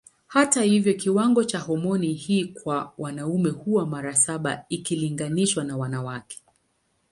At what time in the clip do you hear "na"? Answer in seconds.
5.63-5.77